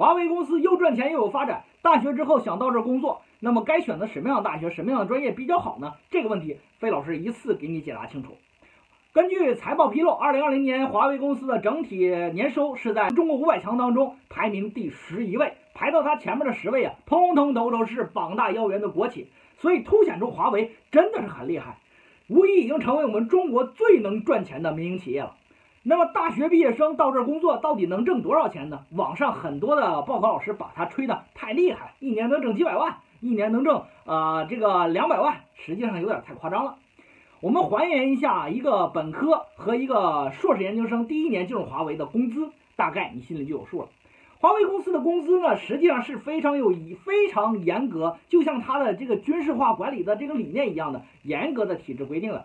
[0.00, 5.92] 华为公司又赚钱又有发展，大学之后想到这儿工作，那么该选择什么样的大学、什么样的专业比较好呢？
[6.10, 8.38] 这个问题，费老师一次给你解答清楚。
[9.12, 19.28] 根据财报披露，二零二零年华为公司的整体年收是在中国五百强当中排名第十一位，排到它前面的十位啊，通通都都是膀大腰圆的国企，
[19.58, 21.76] 所以凸显出华为真的是很厉害，
[22.26, 25.36] 无疑已经成为我们中国最能赚钱的民营企业了。
[25.82, 28.80] 那么大学毕业生到这儿工作，到底能挣多少钱呢？
[28.90, 36.76] 网上很多的报考老师把它吹得太厉害，一年能挣几百万，一年能挣呃这个两百万，实际上有点太夸张了。
[37.40, 43.88] 我们还原一下一个本科和一个硕士研究生第一年进入华为的工资，大概你心里就有数了。
[44.38, 46.74] 华为公司的工资呢，实际上是非常有
[47.06, 52.44] 非常严格，就像它的这个军事化管理的这个理念一样的严格的体制规定的。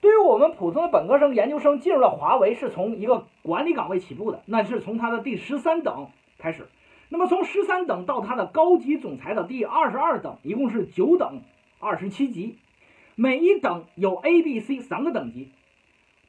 [0.00, 6.68] 对于我们普通的本科生、研究生进入了华为，是从一个管理岗位起步的，那是从他的第十三等开始。
[7.08, 11.40] 那么从十三等到他的高级总裁的第二十二等，一共是九等
[11.80, 12.56] 二十七级。
[13.16, 15.50] 每一等有 A、B、C 三个等级。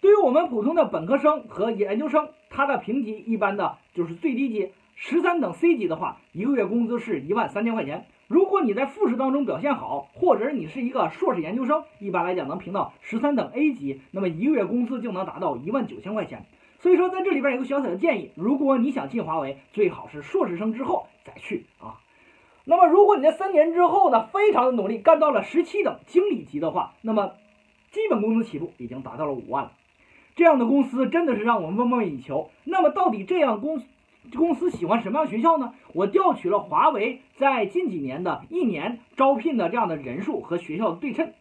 [0.01, 8.07] 对于我们普通的本科生和研究生，他的评级一般的就是最低级十三等 C 级的话，一个月工资是一万三千块钱。
[8.29, 16.45] 如果你在复试当中表现好，或者你是一个硕士研究生，一般来讲能评到十三等 A 级，那么一个月工资就能达到一万九千块钱。
[16.77, 21.97] 所以说，在这里边有个小小的建议，如果你想进华为，最好是硕士生之后再去啊。
[22.65, 27.31] 那么，如果你在三年之后呢，非常的努力，干到了十七等经理级的话，那么
[27.89, 29.71] 基本工资起步已经达到了五万了。
[30.35, 32.51] 这样的公司真的是让我们梦寐以求。
[32.63, 33.87] 那么，到底这样公司
[34.35, 35.73] 公司喜欢什么样的学校呢？
[35.93, 41.33] 我调取了华为在近几年的一年招聘的这样的人数和学校的对称。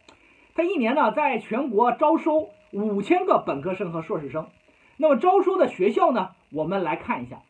[0.55, 4.47] 它一年呢，在全国招收五千个本科生和硕士生。
[4.97, 7.41] 那么招收的学校呢，我们来看一下。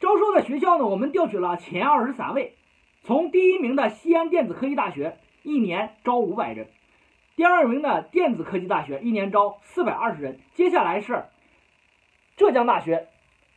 [0.00, 2.54] 招收的学校呢，我们调取了前二十三位。
[3.04, 6.66] 从第一名的西安电子科技大学，一年招五百人；
[7.36, 10.40] 第二名的电子科技大学，一年招四百二十人。
[10.54, 11.24] 接下来是
[12.36, 13.08] 浙江大学、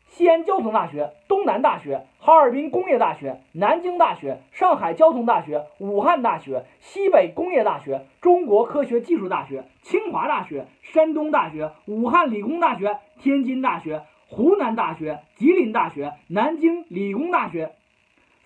[0.07, 17.73] 西安交通大学、东南大学、哈尔滨工业大学、南京大学、上海交通大学、武汉大学、西北工业大学、中国科学技术大学、清华大学、山东大学、武汉理工大学、天津大学、湖南大学、吉林大学、南京理工大学。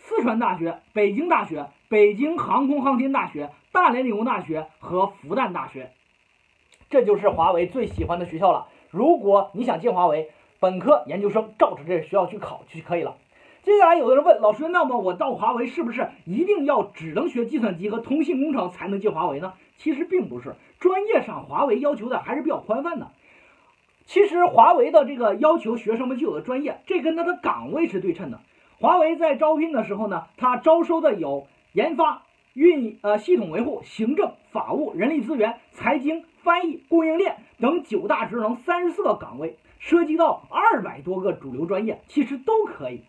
[0.01, 5.91] 四川大学、北京大学、北京航空航天大学、大连理工大学和复旦大学，
[6.89, 8.69] 这就是华为最喜欢的学校了。
[8.89, 13.15] 如果你想进华为，本科、研究生照着这学校去考就可以了。
[13.63, 19.53] 接下来有的人问老师，那么我到华为是不是一定要只能学计算机和通信工程才能进华为呢？
[19.77, 23.11] 其实并不是，专业上华为要求的还是比较宽泛的。
[24.05, 28.39] 其实华为的这个要求学生们具有的专业，这跟他的岗位是对称的。
[28.79, 43.01] 华为在招聘的时候呢，它招收的有研发、运呃系统维护、行政、法务、人力资源、财经、翻译、供应链等九大职能三十四个岗位，涉及到二百多个主流专业，其实都可以。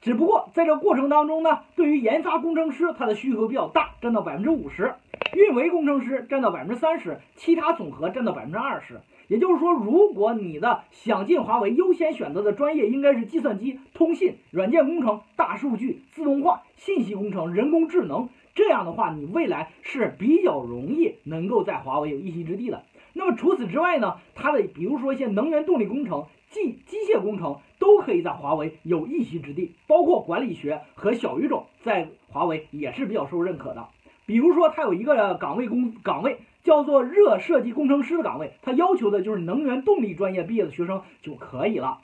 [0.00, 4.94] 只不过在这过程当中呢，对于研发工程师，他的需求比较大，占到百分之五十；
[5.34, 9.00] 运维工程师占到百分之三十，其他总和占到百分之二十。
[9.26, 18.28] 也就是说，如果你的想进华为，优先选择的专业应该是计算机、通信、软件工程、大数据、自动化、信息工程、人工智能。
[18.54, 22.84] 这样的话，你未来是比较容易能够在华为有一席之地的。
[23.12, 33.88] 那么除此之外呢，它的比如说一些能源动力工程、机机械工程都可以在华为有一席之地，包括管理学和小语种在华为也是比较受认可的。
[34.26, 36.38] 比如说，它有一个岗位工岗位。
[36.64, 42.00] 叫做热设计工程师的岗位，它要求的就是能源动力专业毕业的学生就可以了。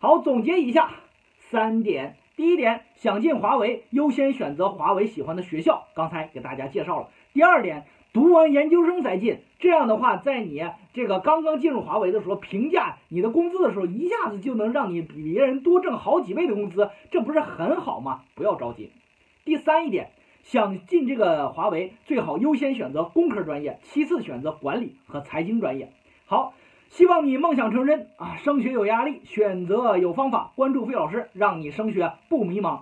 [0.00, 0.90] 好，总结一下
[1.38, 7.08] 三点：第一点，想进华为，优先选择华为喜欢的学校，刚才给大家介绍了。
[7.34, 10.62] 第二点，读完研究生再进，这样的话，在你
[10.92, 18.22] 这个刚刚进入华为的时候，评价你的工资的时候，一下子就能让你比别人多挣好几倍的工资，这不是很好吗？
[18.34, 18.90] 不要着急。
[19.44, 20.10] 第三一点。
[20.42, 25.92] 想进这个华为，最好优先选择工科专业，其次选择管理和财经专业。
[26.24, 26.54] 好，
[26.88, 28.36] 希望你梦想成真啊！
[28.36, 30.52] 升学有压力，选择有方法。
[30.56, 32.80] 关注费老师，让你升学不迷茫。